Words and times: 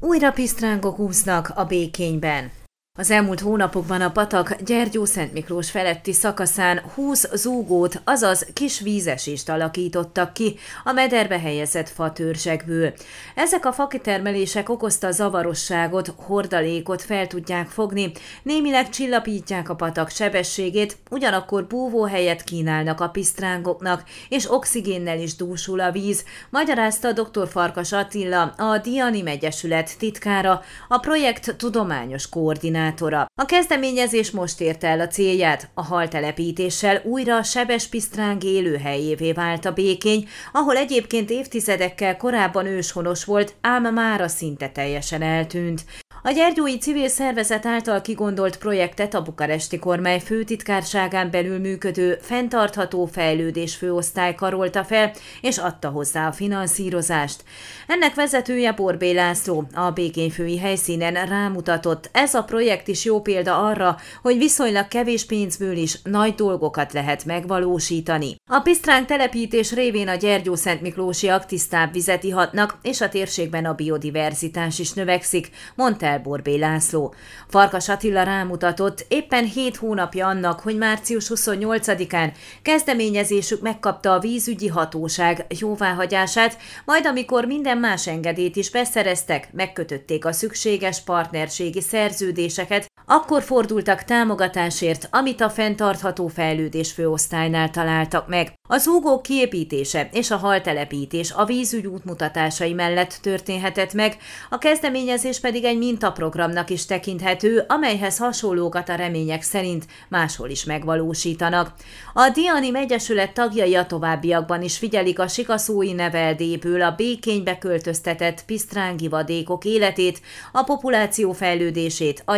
Újra 0.00 0.32
pisztrángok 0.32 0.98
úsznak 0.98 1.52
a 1.54 1.64
békényben. 1.64 2.50
Az 2.98 3.10
elmúlt 3.10 3.40
hónapokban 3.40 4.00
a 4.00 4.10
patak 4.10 4.62
Gyergyó-Szent 4.62 5.32
Miklós 5.32 5.70
feletti 5.70 6.12
szakaszán 6.12 6.80
20 6.94 7.28
zúgót, 7.34 8.00
azaz 8.04 8.46
kis 8.52 8.80
vízesést 8.80 9.48
alakítottak 9.48 10.32
ki 10.32 10.56
a 10.84 10.92
mederbe 10.92 11.38
helyezett 11.38 11.88
fatörzsekből. 11.88 12.92
Ezek 13.34 13.66
a 13.66 13.72
fakitermelések 13.72 14.68
okozta 14.68 15.10
zavarosságot, 15.10 16.12
hordalékot 16.16 17.02
fel 17.02 17.26
tudják 17.26 17.68
fogni, 17.68 18.12
némileg 18.42 18.88
csillapítják 18.88 19.68
a 19.68 19.74
patak 19.74 20.10
sebességét, 20.10 20.96
ugyanakkor 21.10 21.66
búvóhelyet 21.66 22.44
kínálnak 22.44 23.00
a 23.00 23.08
pisztrángoknak, 23.08 24.02
és 24.28 24.50
oxigénnel 24.50 25.18
is 25.20 25.36
dúsul 25.36 25.80
a 25.80 25.90
víz, 25.90 26.24
magyarázta 26.50 27.12
dr. 27.12 27.48
Farkas 27.48 27.92
Attila, 27.92 28.42
a 28.42 28.78
Diani 28.78 29.22
Megyesület 29.22 29.98
titkára, 29.98 30.62
a 30.88 30.98
projekt 30.98 31.56
tudományos 31.56 32.28
koordinátora 32.28 32.84
koordinátora. 32.94 33.26
A 33.34 33.44
kezdeményezés 33.44 34.30
most 34.30 34.60
érte 34.60 34.88
el 34.88 35.00
a 35.00 35.06
célját. 35.06 35.68
A 35.74 35.82
haltelepítéssel 35.82 37.00
újra 37.04 37.42
Sebes 37.42 37.86
Pisztráng 37.86 38.44
élőhelyévé 38.44 39.32
vált 39.32 39.64
a 39.64 39.72
békény, 39.72 40.28
ahol 40.52 40.76
egyébként 40.76 41.30
évtizedekkel 41.30 42.16
korábban 42.16 42.66
őshonos 42.66 43.24
volt, 43.24 43.54
ám 43.60 43.94
mára 43.94 44.28
szinte 44.28 44.68
teljesen 44.68 45.22
eltűnt. 45.22 45.84
A 46.26 46.30
Gyergyói 46.30 46.78
Civil 46.78 47.08
Szervezet 47.08 47.66
által 47.66 48.00
kigondolt 48.00 48.58
projektet 48.58 49.14
a 49.14 49.22
bukaresti 49.22 49.78
kormány 49.78 50.20
főtitkárságán 50.20 51.30
belül 51.30 51.58
működő 51.58 52.18
fenntartható 52.20 53.04
fejlődés 53.04 53.74
főosztály 53.74 54.34
karolta 54.34 54.84
fel, 54.84 55.12
és 55.40 55.58
adta 55.58 55.88
hozzá 55.88 56.26
a 56.26 56.32
finanszírozást. 56.32 57.44
Ennek 57.86 58.14
vezetője 58.14 58.72
Borbé 58.72 59.12
László 59.12 59.66
a 59.74 59.90
békényfői 59.90 60.58
helyszínen 60.58 61.26
rámutatott, 61.26 62.08
ez 62.12 62.34
a 62.34 62.44
projekt 62.44 62.88
is 62.88 63.04
jó 63.04 63.20
példa 63.20 63.58
arra, 63.58 63.96
hogy 64.22 64.38
viszonylag 64.38 64.88
kevés 64.88 65.26
pénzből 65.26 65.76
is 65.76 65.98
nagy 66.02 66.34
dolgokat 66.34 66.92
lehet 66.92 67.24
megvalósítani. 67.24 68.34
A 68.50 68.60
Pisztránk 68.60 69.06
telepítés 69.06 69.72
révén 69.72 70.08
a 70.08 70.14
Gyergyó-Szent 70.14 70.80
Miklósi 70.80 71.28
aktisztább 71.28 71.92
vizet 71.92 72.24
ihatnak, 72.24 72.78
és 72.82 73.00
a 73.00 73.08
térségben 73.08 73.64
a 73.64 73.74
biodiverzitás 73.74 74.78
is 74.78 74.92
növekszik, 74.92 75.50
mondta 75.74 76.14
Borbé 76.18 76.56
László. 76.56 77.14
Farkas 77.48 77.88
Attila 77.88 78.22
rámutatott, 78.22 79.04
éppen 79.08 79.44
hét 79.44 79.76
hónapja 79.76 80.26
annak, 80.26 80.60
hogy 80.60 80.76
március 80.76 81.30
28-án 81.34 82.32
kezdeményezésük 82.62 83.60
megkapta 83.60 84.12
a 84.12 84.18
vízügyi 84.18 84.68
hatóság 84.68 85.46
jóváhagyását, 85.60 86.56
majd 86.84 87.06
amikor 87.06 87.44
minden 87.44 87.78
más 87.78 88.06
engedélyt 88.06 88.56
is 88.56 88.70
beszereztek, 88.70 89.48
megkötötték 89.52 90.24
a 90.24 90.32
szükséges 90.32 91.00
partnerségi 91.00 91.80
szerződéseket, 91.80 92.86
akkor 93.06 93.42
fordultak 93.42 94.04
támogatásért, 94.04 95.08
amit 95.10 95.40
a 95.40 95.50
fenntartható 95.50 96.26
fejlődés 96.26 96.92
főosztálynál 96.92 97.70
találtak 97.70 98.28
meg. 98.28 98.52
Az 98.68 98.86
úgók 98.86 99.22
kiépítése 99.22 100.08
és 100.12 100.30
a 100.30 100.36
haltelepítés 100.36 101.32
a 101.32 101.44
vízügy 101.44 101.86
útmutatásai 101.86 102.72
mellett 102.72 103.18
történhetett 103.22 103.92
meg, 103.92 104.16
a 104.50 104.58
kezdeményezés 104.58 105.40
pedig 105.40 105.64
egy 105.64 105.78
mintaprogramnak 105.78 106.70
is 106.70 106.86
tekinthető, 106.86 107.64
amelyhez 107.68 108.18
hasonlókat 108.18 108.88
a 108.88 108.94
remények 108.94 109.42
szerint 109.42 109.86
máshol 110.08 110.48
is 110.48 110.64
megvalósítanak. 110.64 111.72
A 112.14 112.30
Diani 112.34 112.70
Megyesület 112.70 113.32
tagjai 113.32 113.74
a 113.74 113.86
továbbiakban 113.86 114.62
is 114.62 114.78
figyelik 114.78 115.18
a 115.18 115.28
sikaszói 115.28 115.92
neveldéből 115.92 116.82
a 116.82 116.94
békénybe 116.96 117.58
költöztetett 117.58 118.44
pisztrángi 118.44 119.08
vadékok 119.08 119.64
életét, 119.64 120.20
a 120.52 120.62
populáció 120.62 121.32
fejlődését, 121.32 122.22
a 122.24 122.34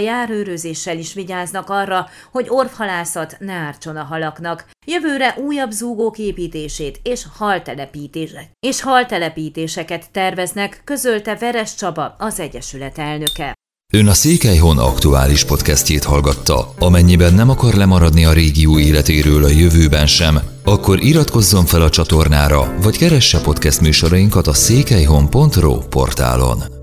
járőrözéssel 0.58 0.98
is 0.98 1.12
vigyáznak 1.14 1.70
arra, 1.70 2.06
hogy 2.30 2.46
orvhalászat 2.48 3.36
ne 3.38 3.52
ártson 3.52 3.96
a 3.96 4.02
halaknak. 4.02 4.66
Jövőre 4.86 5.34
újabb 5.46 5.70
zúgók 5.70 6.18
építését 6.18 7.00
és 7.02 7.26
haltelepítések 7.36 8.50
és 8.60 8.82
haltelepítéseket 8.82 10.10
terveznek, 10.10 10.80
közölte 10.84 11.36
Veres 11.36 11.74
Csaba, 11.74 12.14
az 12.18 12.40
Egyesület 12.40 12.98
elnöke. 12.98 13.54
Ön 13.92 14.06
a 14.06 14.12
Székelyhon 14.12 14.78
aktuális 14.78 15.44
podcastjét 15.44 16.04
hallgatta. 16.04 16.74
Amennyiben 16.78 17.34
nem 17.34 17.50
akar 17.50 17.74
lemaradni 17.74 18.24
a 18.24 18.32
régió 18.32 18.78
életéről 18.78 19.44
a 19.44 19.48
jövőben 19.48 20.06
sem, 20.06 20.38
akkor 20.64 21.02
iratkozzon 21.02 21.64
fel 21.64 21.82
a 21.82 21.90
csatornára, 21.90 22.74
vagy 22.82 22.98
keresse 22.98 23.40
podcast 23.40 23.80
műsorainkat 23.80 24.46
a 24.46 24.54
székelyhon.pro 24.54 25.78
portálon. 25.78 26.77